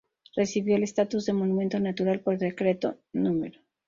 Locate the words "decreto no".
2.39-3.35